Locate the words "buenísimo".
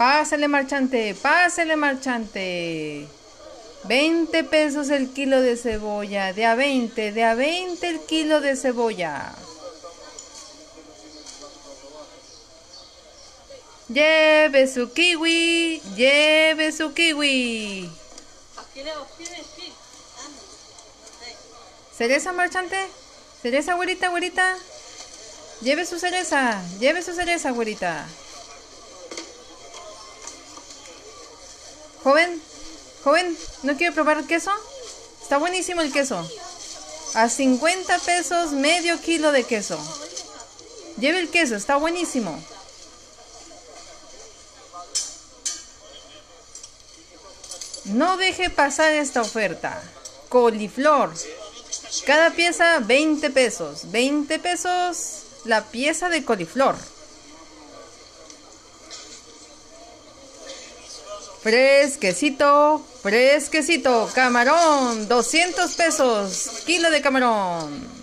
35.36-35.82, 41.76-42.42